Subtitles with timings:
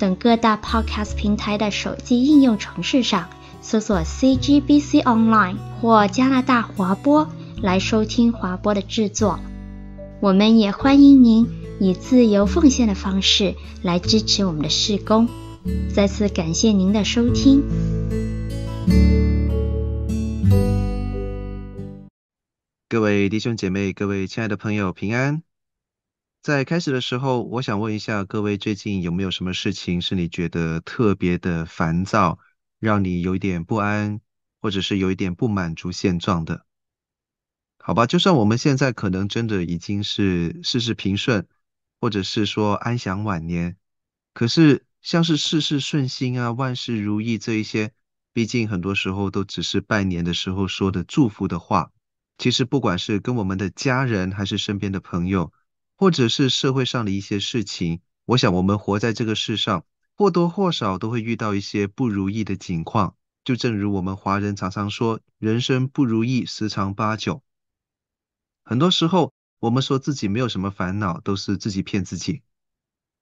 [0.00, 3.28] 等各大 Podcast 平台的手机应用程式上
[3.60, 7.28] 搜索 CGBC Online 或加拿大华播
[7.60, 9.38] 来收听华播的制作。
[10.20, 11.46] 我们也欢迎您
[11.78, 15.28] 以自由奉献的方式来支持我们的事工。
[15.94, 17.62] 再次感谢您的收听。
[22.88, 25.42] 各位弟兄姐妹，各位亲爱的朋友，平安。
[26.42, 32.38] 在开始的时候，我想问一下各位，最近有没有什么事情是你觉得特别的烦躁，
[32.78, 34.22] 让你有一点不安，
[34.58, 36.64] 或者是有一点不满足现状的？
[37.78, 41.46] 好吧，就算我们现在可能真的已经是事事平顺，
[42.00, 43.76] 或者是说安享晚年，
[44.32, 47.92] 可是像是事事顺心啊、万事如意这一些，
[48.32, 51.92] 毕竟很多时候都只是拜年的时候说的祝福的话。
[52.38, 55.52] 其实，不管是跟我们的家人，还是身边的朋友，
[56.00, 59.84] 或者是社会上的一些事情，我想我们活在这个世上，
[60.16, 63.16] 或多或少都会遇到一些不如意的境况。
[63.44, 67.42] 就正如我们华人常常说，人生不如意十常八九。
[68.64, 72.40] 很多时候，我们说自己没有什么烦恼，都是自己骗自己。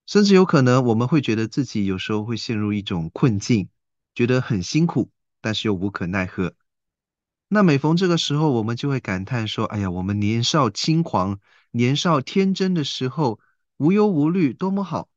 [0.06, 3.70] 甚至有可能，我们会觉得自己有时候会陷入一种困境，
[4.14, 6.54] 觉得很辛苦，但是又无可奈何。
[7.48, 11.40] 那每逢这个时候，我们就会感叹说：“哎呀，我们年少轻狂、
[11.70, 13.40] 年少天真的时候，
[13.76, 15.08] 无忧无虑，多么好！”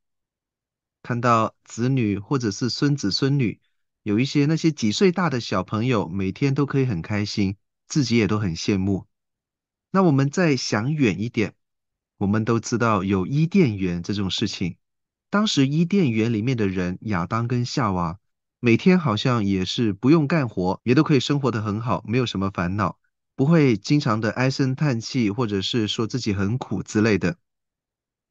[1.02, 3.60] 看到子女或者是孙子孙女，
[4.02, 7.56] 有一些那些几岁大的小朋友，每天都可以很开心，
[7.88, 9.06] 自己也都很羡慕。
[9.90, 11.54] 那我们再想远一点，
[12.18, 14.76] 我们都知道有伊甸园这种事情。
[15.28, 18.18] 当时伊甸园里面的人，亚当跟夏娃。
[18.64, 22.96] 每天好像也是不用干活，也都可以生活得很好，没有什么烦恼，
[23.42, 27.36] 不会经常的唉声叹气，或者是说自己很苦之类的。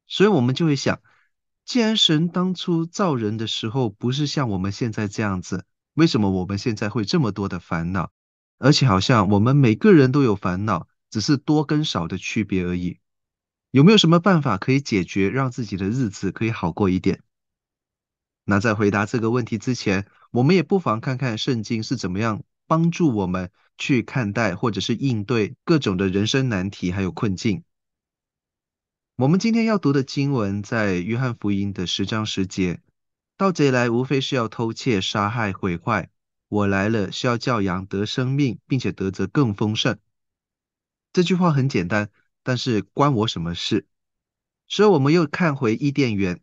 [0.06, 1.02] 所以我们就会想，
[1.66, 8.10] 既然神当初造人的时候不是像我们现在这样子，为什么我们现在会这么多的烦恼？
[8.56, 12.98] 而且好像我们每个人都有烦恼，只是多跟少的区别而已。
[13.70, 17.20] 有没有什么办法可以解决，让自己的日子可以好过一点？
[18.46, 27.64] 那在回答这个问题之前，我们也不妨看看圣经是怎么样帮助我们去看待或者是应对各种的人生难题还有困境。
[29.16, 32.80] 我们今天要读的经文在约翰福音的十章十节
[33.36, 36.08] ：“盗贼来，无非是要偷窃、杀害、毁坏。
[36.48, 39.98] 我来了，是要叫羊得生命，并且得着更丰盛。”
[41.12, 42.08] 这句话很简单，
[42.42, 43.86] 但是关我什么事？
[44.66, 46.40] 所以我们又看回伊甸园。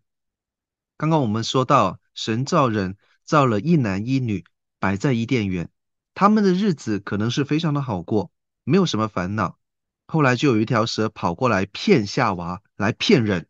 [0.95, 4.45] 刚刚我们说到，神造人，造了一男一女，
[4.77, 5.71] 摆在伊甸园，
[6.19, 8.29] 他们的日子可能是非常的好过，
[8.65, 9.57] 没有什么烦恼。
[10.05, 13.47] 后来就有一条蛇跑过来骗夏娃，来骗人。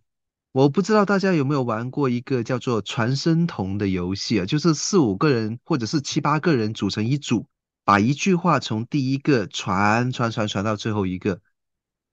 [0.52, 7.48] 我不知道大家有没有玩过一个叫做传声筒的游戏啊，就是四五个人或者是七八个人组成一组，
[7.86, 11.42] 把一句话从第一个传传传传到最后一个，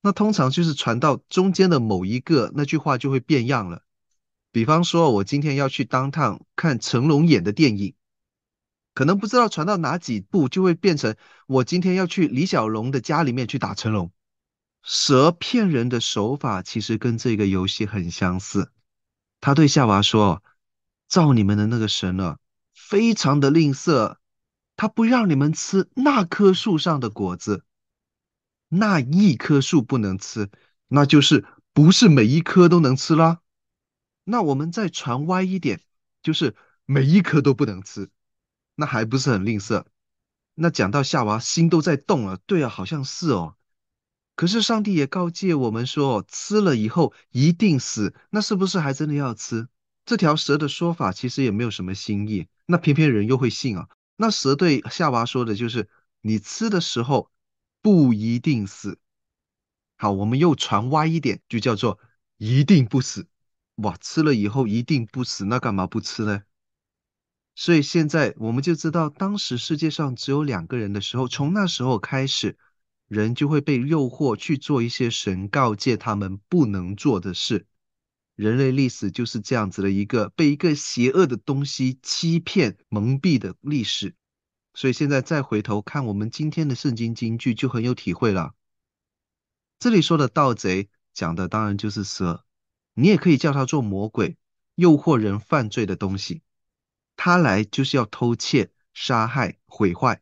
[0.00, 3.82] 那通常就是传到中间的某一个，那句话就会变样了。
[4.52, 7.92] 比方说，我今天要去当趟看成龙演的电影，
[8.96, 11.14] 可能不知道传到哪几步，就会变成
[11.46, 14.10] 我今天要去李小龙的家里面去打成龙。
[14.82, 18.72] 蛇骗人的手法其实跟这个游戏很相似。
[19.38, 20.42] 他对夏娃说
[21.08, 22.38] ：“造你们的那个神呢，
[22.72, 24.16] 非常的吝啬，
[24.76, 27.64] 他不让你们吃那棵树上的果子，
[28.70, 30.48] 那一棵树不能吃，
[30.88, 31.44] 那就是
[31.74, 33.40] 不是每一棵都能吃啦。”
[34.24, 35.82] 那我们再传歪一点，
[36.22, 36.56] 就是
[36.86, 38.08] 每一颗都不能吃，
[38.76, 39.84] 那还不是很吝啬？
[40.54, 43.56] 那讲到夏娃心都在动了，对啊，好像是哦。
[44.36, 49.68] 可是上帝也告诫我们说，吃了以后一定死，那是不是还真的要吃？
[50.04, 53.88] 这条蛇的说法其实也没有什么新意，那偏偏人又会信啊。
[54.16, 55.88] 那蛇对夏娃说的就是，
[56.20, 57.30] 你吃的时候
[57.82, 58.98] 不一定死。
[59.96, 61.98] 好，我们又传歪一点，就叫做
[62.36, 63.26] 一定不死。
[63.76, 66.42] 哇，吃了以后一定不死，那干嘛不吃呢？
[67.58, 72.58] 所以现在我们就知道，当时世界上只有两个人的时候，从那时候开始，
[73.08, 77.66] 人就会被诱惑去做一些神告诫他们不能做的事。
[78.34, 84.14] 人类历史就是这样子的一个被一个邪恶的东西欺骗、蒙蔽的历史。
[84.74, 88.52] 所以现在再回头看我们今天的圣经金句，就很有体会了。
[89.78, 92.44] 这里说的盗贼，讲的当然就是蛇，
[92.92, 94.36] 你也可以叫它做魔鬼，
[94.74, 96.42] 诱惑人犯罪的东西。
[97.16, 100.20] 他来就是要偷窃、杀害、毁坏，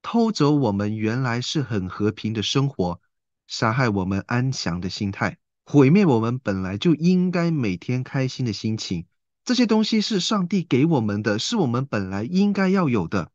[0.00, 3.00] 偷走我们原来是很和平的生活，
[3.46, 5.38] 杀害我们安详的心态。
[5.64, 9.06] 毁灭我们本来就应该每天开心的心情，
[9.44, 13.30] 这些东西是上帝给我们的，是我们本来应该要有的。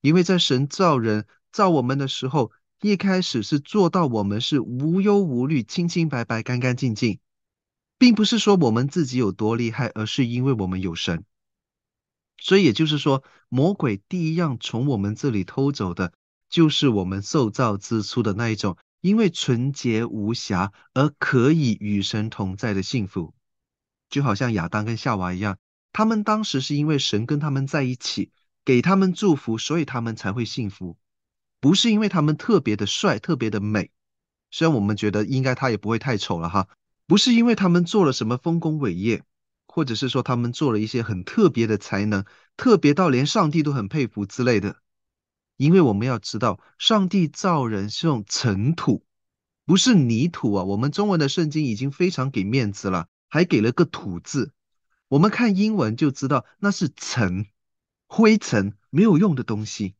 [0.00, 7.18] 因为在神造人、造我们的时候，一开始是做到我们是无忧无虑、清清白白、干干净净，
[7.98, 11.24] 并不是说我们自己有多厉害，而是因为我们有神。
[12.38, 16.12] 所以也就是说，魔鬼第一样从我们这里偷走的，
[16.48, 18.76] 就是我们受造之初的那一种。
[19.02, 23.34] 因为纯洁无瑕而可以与神同在的幸福，
[24.08, 25.58] 就好像亚当跟夏娃一样，
[25.92, 28.32] 他们当时是因为神跟他们在一起，
[28.64, 30.96] 给他们祝福，所以他们才会幸福，
[31.60, 33.92] 不是因为他们特别的帅、特别的美。
[34.50, 36.66] 虽然我们觉得应该他也不会太丑了哈，
[37.06, 39.22] 不是因为他们做了什么丰功伟业，
[39.76, 42.24] 或者是说他们做了一些很特别的才能，
[42.56, 44.76] 特别到连上帝都很佩服之类的。
[45.58, 49.04] 因为我们要知道，上帝造人是用尘土，
[49.66, 50.64] 不是泥土啊。
[50.64, 54.54] 我们中文的圣经已经非常给面子了，还给了个土字。
[55.08, 57.44] 我们看英文就知道那是尘，
[58.06, 59.94] 灰尘，没有用的东西。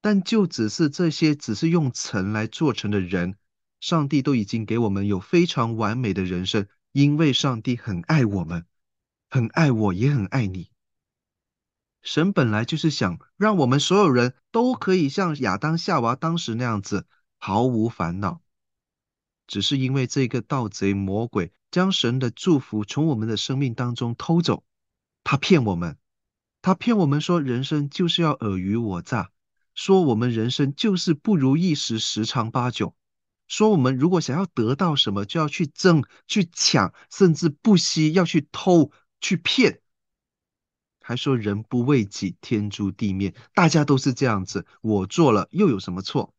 [0.00, 3.36] 但就只是这些，只是用尘来做成的人，
[3.78, 8.66] 上帝都已经给我们有非常完美的人生，因为上帝很爱我们，
[9.28, 10.70] 很爱我，也很爱你。
[12.02, 18.42] 神本来就是想让我们所有人都可以像亚当夏娃当时那样子毫无烦恼，
[19.48, 24.62] 只是因为这个盗贼魔鬼将神的祝福从我们的生命当中偷走，
[25.24, 25.98] 他骗我们，
[26.62, 29.32] 他骗我们说人生就是要尔虞我诈，
[29.74, 32.94] 说我们人生就是不如意事十常八九，
[33.56, 38.90] 说我们如果想要得到什么就要去争去抢，甚至不惜要去偷
[39.20, 39.80] 去骗。
[41.00, 46.34] 还说人不为己，天诛地灭，大家都是这样子，我做了又有什么错？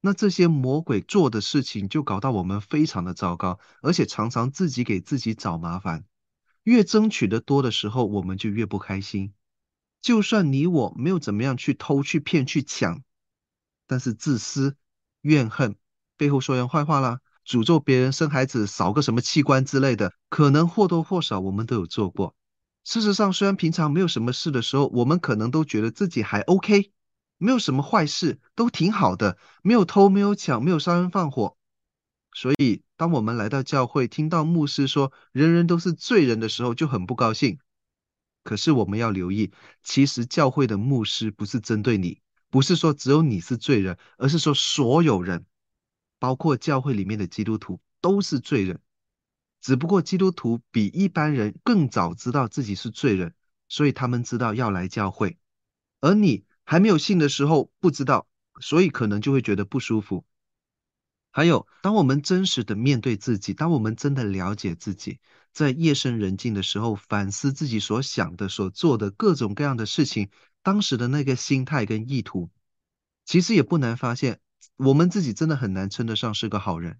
[0.00, 6.04] 那这些魔鬼做的事情就搞到我们非常的糟糕，而且常常自己给自己找麻烦。
[6.62, 9.34] 越争取的多的时候，我们就越不开心。
[10.00, 13.02] 就算你我没有怎么样去偷、去骗、去抢，
[13.88, 14.76] 但是自私、
[15.22, 15.74] 怨恨，
[16.16, 22.34] 背后说人坏话啦，诅咒别人生孩子少个什么器官之类的，可能或多或少我们都有做过。
[22.84, 26.92] 事实上，虽然平常没有什么事的时候，我们可能都觉得自己还 OK，
[27.38, 31.56] 没有什么坏事，都挺好的，没有偷，没有抢，没有杀人放火。
[32.32, 37.58] 所以，当我们来到教会，听到牧师说人人都是罪人的时候，就很不高兴。
[38.42, 39.52] 可是我们要留意，
[39.82, 42.20] 其实教会的牧师不是针对你，
[42.50, 45.46] 不是说只有你是罪人，而是说所有人，
[46.18, 48.80] 包括教会里面的基督徒都是罪人。
[49.60, 53.34] 只不过基督徒比一般人更早知道自己是罪人，
[53.68, 55.38] 所以他们知道要来教会，
[56.00, 58.28] 而你还没有信的时候不知道，
[58.60, 60.26] 所以可能就会觉得不舒服。
[61.30, 65.18] 还有，当我们真实的面对自己，当我们真的了解自己，
[65.52, 70.28] 在夜深人静的时候反思自己所想的、所做的各种各样的事情，
[70.62, 72.50] 当时的那个心态跟意图，
[73.24, 74.40] 其实也不难发现，
[74.76, 76.98] 我们自己真的很难称得上是个好人。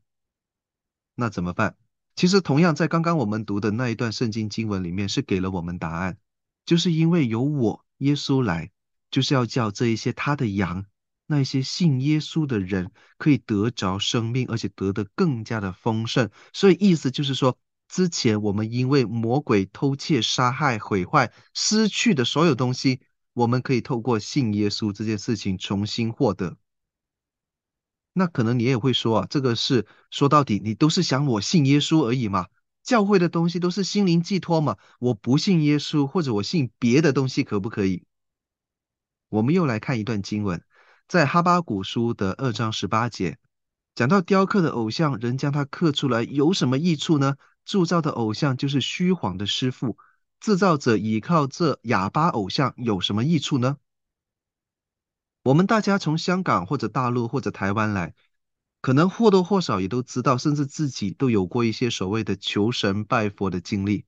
[1.14, 1.76] 那怎么办？
[2.16, 6.16] 其实，同样在刚刚我们读的那一段圣经经文里面，是给了我们答案，
[6.64, 8.70] 就是因为有我耶稣来，
[9.10, 10.86] 就是要叫这一些他的羊，
[11.26, 16.30] 那些信耶稣的人，可以得着生命，而且得的更加的丰盛。
[16.52, 23.00] 所以意思就是说，之前我们因为魔鬼偷窃、杀害、毁坏失去的所有东西，
[23.32, 26.56] 我们可以透过信耶稣这件事情重新获得。
[28.16, 32.46] 那可能你也会说啊，这个是说到底，你都是想我信耶稣而已嘛？
[32.84, 34.76] 教会的东西都是心灵寄托嘛？
[35.00, 38.04] 我不信耶稣，或者我信别的东西，可不可以？
[39.28, 40.62] 我们又来看一段经文，
[41.08, 43.36] 在哈巴谷书的二章十八节，
[43.96, 47.34] 讲到雕刻的偶像，人将它刻出来有什么益处呢？
[47.64, 49.98] 铸造的偶像就是虚谎的师傅，
[50.38, 53.78] 制造者倚靠这哑巴偶像有什么益处呢？
[55.44, 58.14] 我们大家从香港或者大陆或者台湾来，
[58.80, 64.06] 可能或多或少也都知道，甚至自己都有过一些所谓的求神拜佛的经历。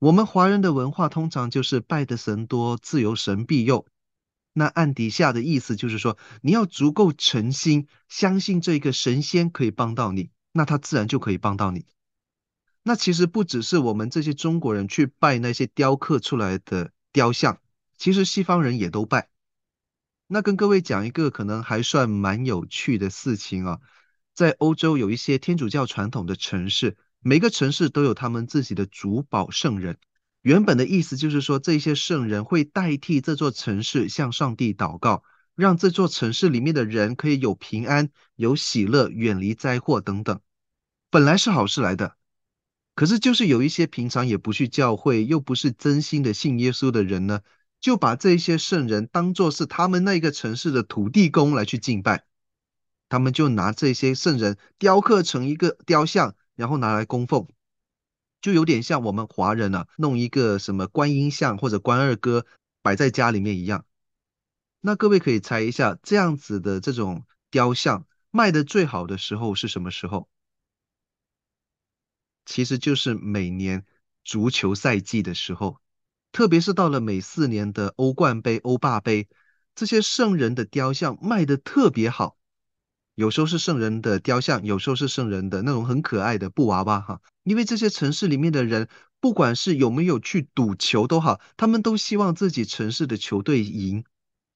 [0.00, 3.86] 我们华人的文化通常就是拜的神多，自由神庇佑。
[4.52, 11.86] 那暗底下的意思就是说，你要足够诚心相信这个神仙可以帮到你，那他自然就可以帮到你。
[12.82, 17.60] 那其实不只是我们这些中国人去拜那些雕刻出来的雕像，
[17.96, 19.28] 其实西方人也都拜。
[20.32, 23.80] 那跟各位讲一个可能还算蛮有趣的事情啊，
[24.32, 29.98] 在欧洲有一些天主教传统的城市，每个城市都有他们自己的主保圣人。
[30.42, 35.24] 原本的意思就是说，这些圣人会代替这座城市向上帝祷告，
[35.56, 40.40] 让这座城市里面的人可以有平安、有喜乐、远离灾祸等等。
[41.10, 42.14] 本来是好事来的。
[42.94, 47.40] 可是，就是有一些平常也不去教会，又不是真心的信耶稣的人呢，
[47.80, 52.26] 就把这些圣人当作是他们那个城市的土地公来去敬拜。
[53.08, 57.48] 他们就拿这些圣人雕刻成一个雕像，然后拿来供奉，
[58.40, 62.46] 就有点像我们华人啊，弄一个什么观音像或者关二哥
[62.82, 63.84] 摆在家里面一样。
[64.80, 70.28] 那各位可以猜一下，这样子的这种雕像卖的最好的时候是什么时候？
[72.46, 73.84] 其实就是每年
[74.24, 75.78] 足球赛季的时候，
[76.32, 79.28] 特别是到了每四年的欧冠杯、欧霸杯，
[79.74, 82.36] 这些圣人的雕像卖的特别好。
[83.14, 87.20] 有时候是圣人的雕像，有时候是圣人的那种很可爱的布娃娃哈。
[87.42, 88.88] 因为这些城市里面的人，
[89.20, 94.04] 不管是有没有去赌球都好，他们都希望自己城市的球队赢，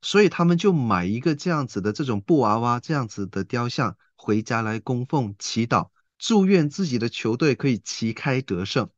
[0.00, 5.88] 所以他们就买一个这样子的这种布娃娃，这样子的雕像回家来供奉祈祷。
[6.16, 8.88] 祝愿自己的球队可以旗开得胜。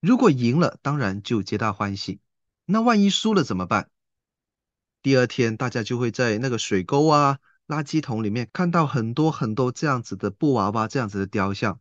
[0.00, 2.20] 如果赢了，当然就皆大欢喜。
[2.64, 3.90] 那万一输了怎么办？
[5.02, 11.80] 第二天，大家就会在那个水沟啊、垃圾桶里面看到很多很多这样子的布娃娃、这样子的雕像。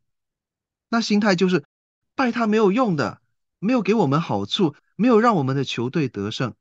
[0.90, 1.66] 那心态就是
[2.16, 3.22] 拜他没有用的，
[3.60, 6.56] 没有给我们好处，没有让我们的球队得胜。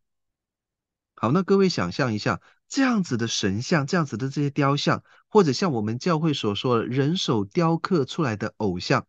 [1.14, 2.40] 好，那各位想象一下。
[2.68, 9.06] 这样子的神像，这样子的这些雕像，或者像我们教会所说的人手雕刻出来的偶像，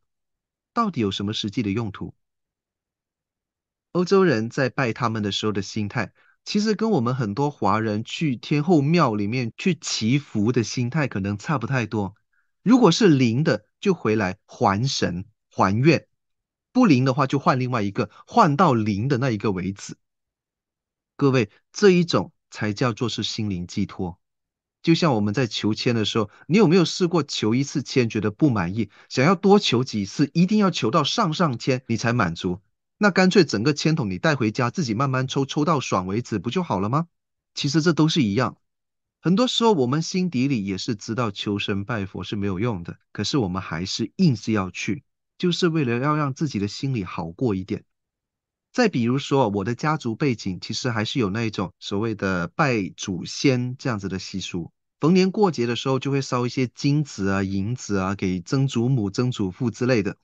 [0.74, 2.13] 到底有什么实际的用途？
[3.98, 6.13] 欧洲人在拜他们的时候的心态，
[6.46, 12.13] 其实跟我们很多华人去天后庙里面去祈福的心态可能差不太多。
[12.62, 16.01] 如果是灵的，就回来还神还愿；
[16.72, 19.98] 不灵的话，就换另外一个，换到灵的那一个为止。
[21.16, 22.32] 各位，这一种。
[22.50, 24.20] 才叫做是心灵寄托。
[24.82, 32.62] 就像我们在求签的时候，你有没有试过求一次签觉得不满意，想要多求几次，一定要求到上上签你才满足？
[32.98, 37.08] 那干脆整个签筒你带回家，自己慢慢抽，抽到爽为止，不就好了吗？
[37.54, 38.58] 其实这都是一样。
[39.20, 45.04] 很多时候我们心底里也是知道求神拜佛是没有用的，可是我们还是硬是要去，
[45.38, 47.84] 就是为了要让自己的心里好过一点。
[48.72, 60.18] 再比如说，我的家族背景其实还是有那一种所谓的拜祖先这样子的习俗，逢年过节的时候就会烧一些金子啊、银子啊给曾祖母、曾祖父之类的，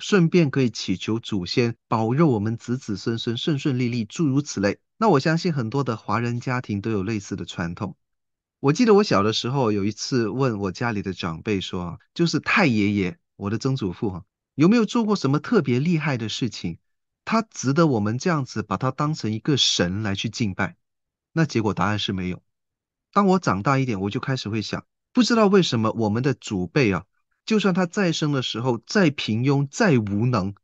[0.00, 4.80] 顺便可以祈求祖先保佑我们子子孙孙顺顺利利，诸如此类。
[4.96, 7.96] 那我相信很多的华人家庭都有类似的传统。
[8.58, 16.78] 我记得我小的时候有一次问我家里的长辈说，就是太爷爷，我的曾祖父哈，有没有做过什么特别厉害的事情？
[17.24, 20.76] 他值得我们这样子把他当成一个神来去敬拜？
[21.32, 22.42] 那结果答案是没有。
[23.12, 27.04] 当我长大一点，我就开始会想，不知道为什么我们的祖辈啊，
[27.50, 30.54] 就算他再生的时候再平庸、再无能，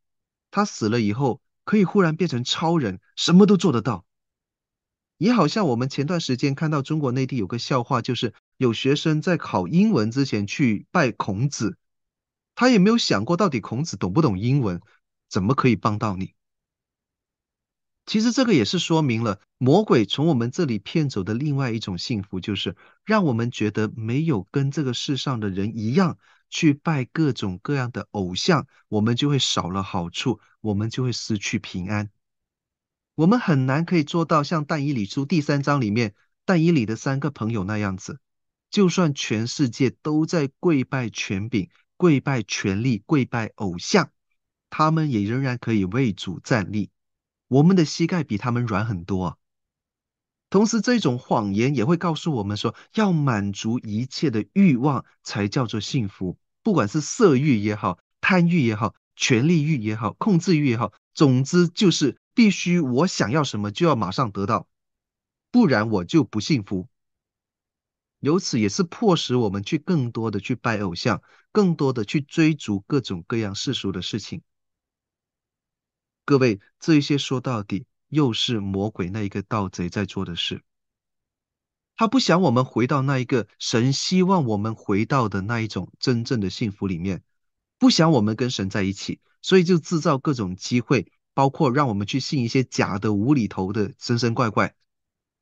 [0.52, 4.04] 他死了以后可以忽然变成超人，什么都做得到。
[5.16, 11.76] 也好像我们前段时间看到中国内地有个笑话，就是有学生在考英文之前去拜孔子，
[12.54, 14.80] 他也没有想过到底孔子懂不懂英文，
[15.28, 16.34] 怎么可以帮到你？
[18.04, 26.16] 其实这个也是说明了魔鬼从我们这里骗走的另外一种幸福，就是让我们觉得没有跟这个世上的人一样
[26.48, 32.10] 去拜各种各样的偶像，我们就会少了好处，我们就会失去平安。
[33.14, 38.20] 我们很难可以做到像但以理书第三章里面但以理的三个朋友那样子，
[38.70, 44.10] 就算全世界都在跪拜权柄、跪拜权力、跪拜偶像，
[44.68, 46.90] 他们也仍然可以为主站立。
[47.48, 49.38] 我们的膝盖比他们软很多。
[50.48, 56.38] 同时，这种谎言也会告诉我们说，要满足一切的欲望才叫做幸福。
[56.62, 64.68] 不管是色欲也好，贪欲也好，权力欲也好，控制欲也好，总之就是必须我想要什么就要马上得到，
[65.50, 66.88] 不然我就不幸福。
[68.20, 71.22] 由此也是迫使我们去更多的去拜偶像，
[71.52, 74.42] 更多的去追逐各种各样世俗的事情。
[76.24, 80.62] 各位，这一些说到底又是魔鬼那一个盗贼在做的事。
[81.96, 87.22] 他不想我们回到那一个神希望我们回到的那一种真正的幸福里面，
[87.78, 94.74] 不想我们跟神在一起，所以就制造各种机会，包括让我们去信一些假的、无厘头的神神怪怪，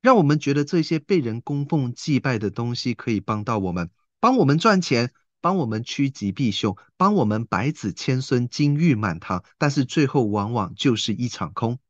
[0.01, 3.91] 让我们觉得这些被人供奉祭拜的东西可以帮到我们，
[4.21, 11.81] 帮我们赚钱，帮我们趋吉避凶，帮我们百子千孙、金玉满堂，但是最后往往就是一场空。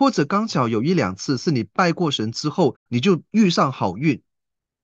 [0.00, 4.22] 或者刚巧有一两次是你拜过神之后，你就遇上好运，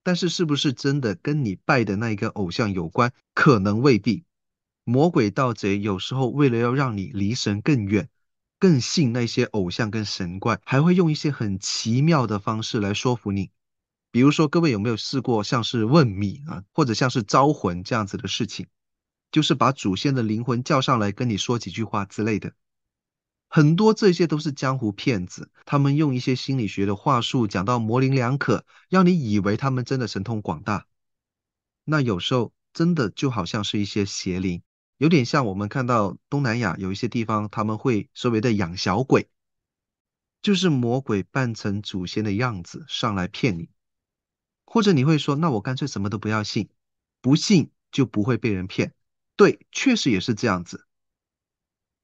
[0.03, 3.15] 但是是不是真的跟你拜的那一个偶像有关？
[3.33, 4.25] 可能未必。
[4.85, 8.11] 魔鬼盗贼有时候为了要让你离神更远，
[8.59, 13.51] 更信那些偶像跟神怪，还会用一些很奇妙的方式来说服你。
[14.11, 18.67] 比如说，各位有没有试过像是问米啊，或者像是招魂这样子的事情？
[19.33, 22.53] 就是把祖先的灵魂叫上来跟你说几句话之类的。
[23.57, 30.87] 很多这些都是江湖骗子，他们用一些心理学的话术讲到模棱两可，让你以为他们真的神通广大。
[31.83, 34.63] 那有时候真的就好像是一些邪灵，
[34.99, 39.31] 有点像我们看到东南亚有一些地方他们会所谓的养小鬼，
[40.43, 43.71] 就是魔鬼扮成祖先的样子上来骗你。
[44.67, 46.69] 或者你会说，那我干脆什么都不要信，
[47.23, 48.93] 不信就不会被人骗。
[49.35, 50.86] 对，确实也是这样子。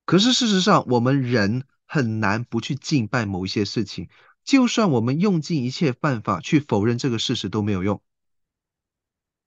[0.04, 4.09] 可是事实上，我们人很难不去敬拜某一些事情，
[4.44, 8.02] 就算我们用尽一切办法去否认这个事实都没有用。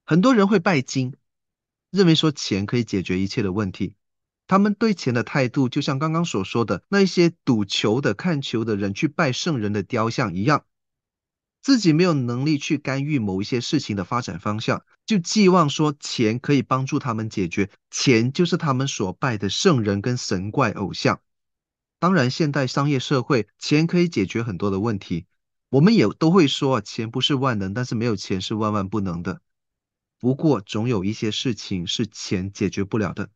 [0.04, 1.14] 很多人会拜金，
[1.90, 3.94] 认为说钱可以解决一切的问题。
[4.46, 10.64] 他们对钱的态度，就像刚刚所说的那些赌球的、看球的人去拜圣人的雕像一样。
[11.66, 21.20] 自己没有能力去干预某一些事情的发展方向，就寄望说钱可以帮助他们解决，钱就是他们所拜的圣人跟神怪偶像。
[21.98, 25.26] 当然，现代商业社会，钱可以解决很多的问题，
[25.68, 29.40] 我们也都会说钱不是万能，但是没有钱是万万不能的。
[30.20, 33.30] 不过，总有一些事情是钱解决不了的。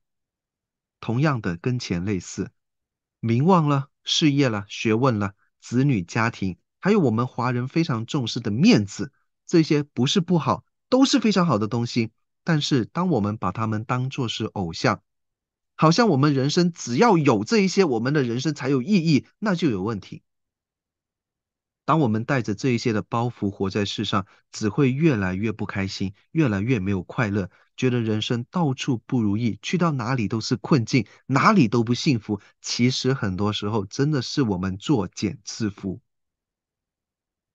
[1.00, 2.52] 同样的，跟钱类似，
[3.18, 6.58] 名望了、事业了、学问了、子女家庭。
[6.80, 9.12] 还有我们华人非常重视的面子，
[9.46, 12.10] 这些不是不好，都是非常好的东西。
[12.42, 15.02] 但是当我们把它们当作是偶像，
[15.76, 20.22] 好像我们人生只要有这一些，我们的人生才有意义，那就有问题。
[21.84, 32.40] 当我们带着这一些的包袱活在世上，只会越来越不开心，越来越没有快乐，觉得人生到处不如意，去到哪里都是困境，哪里都不幸福。
[32.62, 35.98] 其实很多时候真的是我们作茧自缚。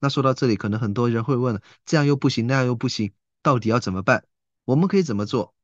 [0.05, 4.23] 那说到这里，可能很多人会问了：这样又不行，那样又不行，到底要怎么办？
[4.63, 5.55] 我们可以怎么做？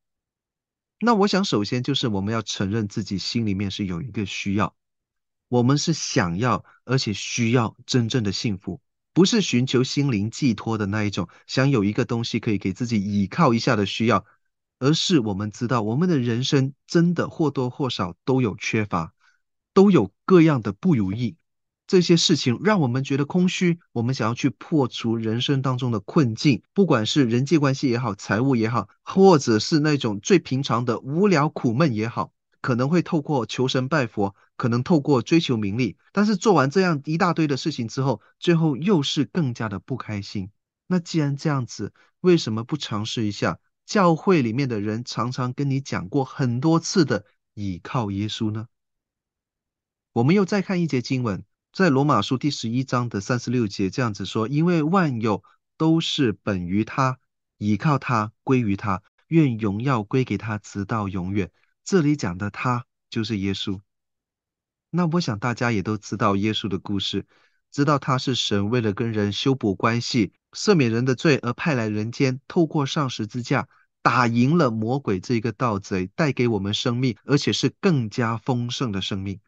[1.00, 4.76] 那我想，首先就是我们要承认自己心里面是有一个需要，
[5.48, 8.82] 我们是想要而且需要真正的幸福，
[9.14, 14.26] 不是寻求心灵寄托的那一种，想有一个东西可以给自己依靠一下的需要，
[14.80, 19.14] 而是我们知道我们的人生真的或多或少都有缺乏，
[19.76, 21.38] 都有各样的不如意。
[21.92, 40.50] 这些事情让我们觉得空虚，我们想要去破除人生当中的困境，不管是人际关系也好，财务也好，或者是那种最平常的无聊苦闷也好，可能会透过求神拜佛，可能透过追求名利，但是做完这样一大堆的事情之后，最后又是更加的不开心。
[40.88, 48.68] 那既然这样子，为什么不尝试一下教会里面的人常常跟你讲过很多次的倚靠耶稣呢？
[50.14, 51.44] 我们又再看一节经文。
[51.74, 55.42] 在罗马书第十一章的三十六节这样子说：“因为万有
[55.78, 57.18] 都是本于他，
[57.58, 61.50] 倚靠他，归于他，愿荣耀归给他，直到永远。”
[61.86, 63.80] 这里讲的他就是耶稣。
[64.90, 67.26] 那我想大家也都知道耶稣的故事，
[67.72, 73.70] 知道他是神为了跟人修补关系、赦免人的罪而派来人间，透过上十字架
[74.02, 79.40] 打赢了魔鬼这个盗贼，带给我们生命，而且是更加丰盛的生命。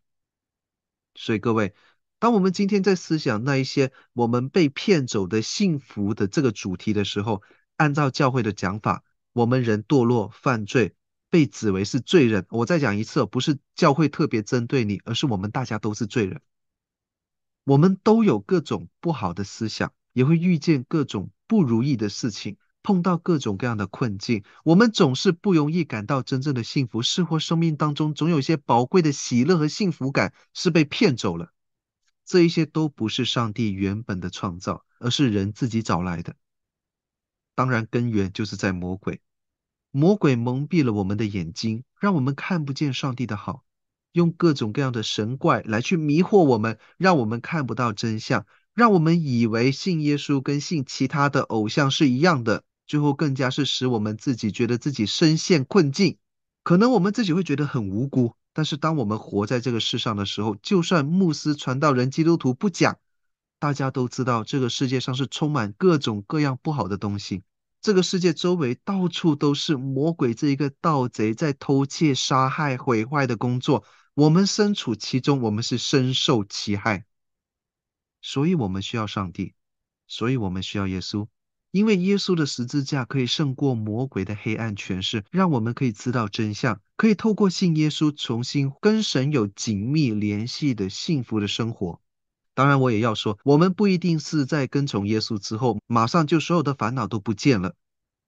[1.16, 1.76] 所以各位。
[2.24, 7.42] 当我们今天在思想那一些我们被骗走的幸福的这个主题的时候，
[7.76, 10.96] 按照教会的讲法，我们人堕落犯罪，
[11.30, 12.46] 被指为是罪人。
[12.50, 16.40] 我再讲一次，不是教会特别针对你，而是我们大家都是罪人。
[17.66, 24.46] 我们都有各种不好的思想，也会遇见各种不如意的事情，碰到各种各样的困境。
[24.64, 31.50] 我们总是不容易感到真正的幸福，生活生命当中总有一些宝贵的喜乐和幸福感是被骗走了。
[32.26, 36.36] 这一些都不是上帝原本的创造，而是人自己找来的。
[37.56, 39.22] 当然，根源就是在魔鬼。
[39.92, 43.64] 魔鬼蒙蔽了我们的眼睛，让我们看不见上帝的好，
[44.12, 52.64] 用各种各样的神怪来去迷惑我们，让我们看不到真相，让我们以为信耶稣跟信其他的偶像是一样的。
[52.88, 56.18] 最后，更加是使我们自己觉得自己深陷困境。
[56.64, 63.00] 可能我们自己会觉得很无辜，但是当我们活在这个世上的时候，就算牧师、传道人、基督徒不讲，
[63.60, 67.42] 大家都知道这个世界上是充满各种各样不好的东西。
[67.82, 73.84] 这个世界周围到处都是魔鬼这一个盗贼在偷窃、杀害、毁坏的工作。
[74.14, 77.06] 我们身处其中，我们是深受其害。
[78.22, 79.54] 所以我们需要上帝，
[80.08, 81.28] 所以我们需要耶稣。
[81.74, 92.00] 因为耶稣的十字架可以胜过魔鬼的黑暗权势，让我们可以知道真相，可以透过信耶稣重新跟神有紧密联系的幸福的生活。
[92.54, 97.74] 当然，我也要说，我们不一定是在跟从耶稣之后，马上就所有的烦恼都不见了。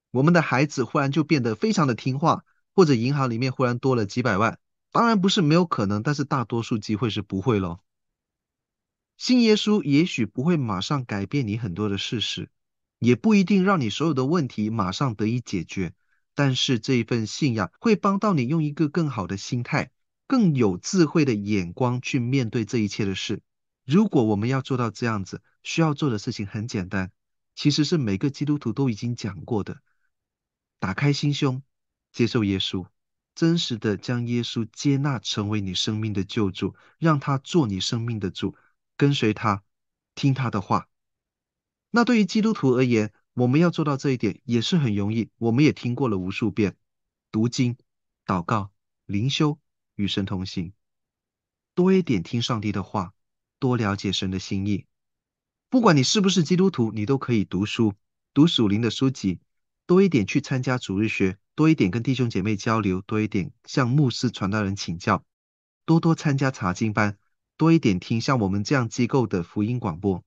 [0.09, 4.57] 我们的孩子忽然就变得非常的听话，或者银行里面忽然多了几百万，
[4.91, 7.81] 当然不是没有可能，但是大多数机会是不会咯。
[9.17, 12.49] 信耶稣也许不会马上改变你很多的事实。
[12.99, 15.93] 也不一定让你所有的问题马上得以解决，
[16.33, 19.91] 但是这一份信仰会帮到你用一个更好的心态、
[20.27, 23.41] 更有智慧的眼光去面对这一切的事。
[23.85, 27.11] 如果我们要做到这样子，需要做的事情很简单，
[27.53, 29.77] 其实是每个基督徒都已经讲过的：
[30.79, 31.61] 打开心胸，
[32.11, 32.87] 接受耶稣，
[33.35, 38.55] 真实的将耶稣接纳成为你生命的救主，让他做你生命的主，
[38.97, 39.63] 跟随他，
[40.15, 40.87] 听他的话。
[41.95, 45.29] 那对于基督徒而言，我们要做到这一点也是很容易。
[45.37, 46.75] 我们也听过了无数遍：
[47.31, 47.77] 读经、
[48.25, 48.73] 祷告、
[49.05, 49.59] 灵修、
[49.95, 50.73] 与神同行，
[51.73, 53.13] 多一点听上帝的话，
[53.59, 54.83] 多了解神的心意。
[55.69, 57.93] 不管你是不是基督徒，你都可以读书，
[58.33, 59.39] 读属灵的书籍，
[59.85, 65.23] 多一点去参加主日学，多一点跟弟兄姐妹交流，多一点向牧师、传道人请教，
[65.85, 67.17] 多多参加查经班，
[67.55, 70.25] 多一点听像我们这样机构的福音广播。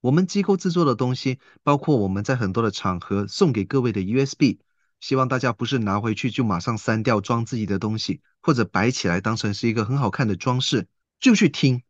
[0.00, 4.58] 我们机构制作的东西，包括我们在很多的场合送给各位的 USB，
[5.00, 10.86] 希望大家不是拿回去就马上删掉装自己的东西，或者摆起来当成是一个很好看的装饰，
[11.18, 11.82] 就去听、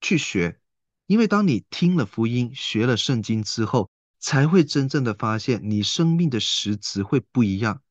[0.00, 0.60] 去学。
[1.08, 7.82] 因为当你听了福音、学了圣经之后，才会真正的发现你生命的实质会不一样。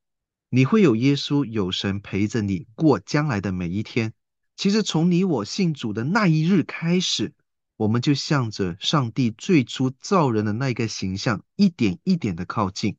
[0.49, 4.13] 你会有耶稣、有神陪着你过将来的每一天。
[4.55, 7.33] 其实从你我信主的那一日开始。
[7.77, 12.97] 我们就向着上帝最初造人的那个形象，一点一点的靠近。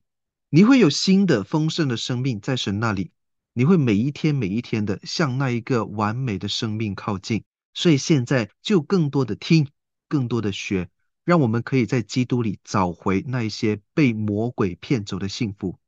[0.50, 3.10] 你会有新的丰盛的生命在神那里，
[3.52, 7.42] 你会每一天每一天的向那一个完美的生命靠近。
[7.74, 9.68] 所以现在就更多的听，
[10.08, 10.88] 更多的学，
[11.24, 15.78] 让我们可以在基督里找回那一些被魔鬼骗走的幸福。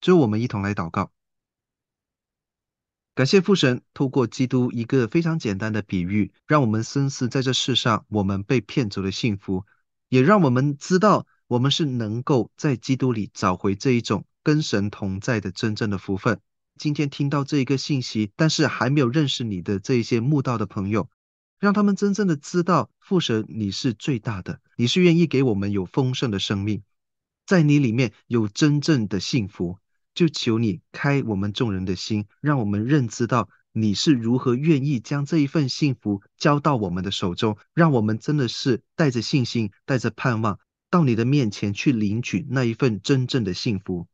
[0.00, 1.12] 最后，我们一同来祷告。
[3.14, 9.64] 感谢父神透过基督一个非常简单的比喻，让我们深思在这世上我们被骗走的幸福，
[10.08, 16.40] 也让我们知道我们是能够在基督里找回这一种跟神同在的真正的福分。
[16.76, 21.08] 今天听到这一个信息，但是还没有认识你的这一些慕道的朋友，
[21.60, 26.82] 让他们真正的知道父神你是最大的，你是愿意给我们有丰盛的生命，
[27.46, 29.78] 在你里面有真正的幸福。
[30.14, 40.58] 就求你开我们众人的心，让我们认知到你是如何愿意将这一份幸福交到我们的手中，让我们真的是带着信心、带着盼望
[40.90, 44.06] 到你的面前去领取那一份真正的幸福。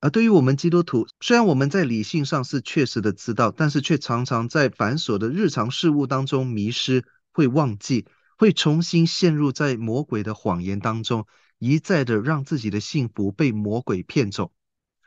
[0.00, 11.26] 而对于我们基督徒，虽然我们在理性上是确实的知道，但是却常常在繁琐的日常事务当中迷失，会忘记，会重新陷入在魔鬼的谎言当中，
[11.58, 14.52] 一再的让自己的幸福被魔鬼骗走。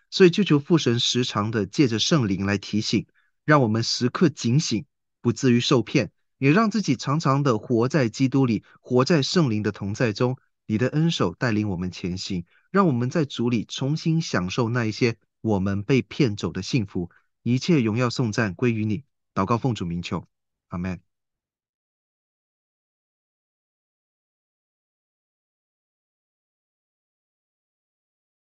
[0.09, 3.05] 所以，就求父神时常的借着圣灵来提醒，
[3.45, 4.85] 让我们时刻警醒，
[5.21, 10.37] 不至于受骗；也让自己常常的活在基督里，活在圣灵的同在中。
[10.65, 17.09] 你的恩手带领我们前行，让我们在主里重新享受那一些我们被骗走的幸福。
[17.43, 19.03] 一切荣耀颂赞归于你。
[19.33, 20.27] 祷告奉主名求，
[20.67, 21.06] 阿门。